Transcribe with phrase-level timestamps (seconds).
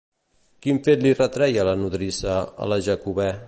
[0.65, 3.33] Quin fet li retreia la nodrissa a la Jacobè?